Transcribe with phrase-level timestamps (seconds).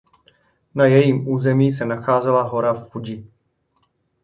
[0.75, 3.27] Na jejím území se nacházela hora Fudži.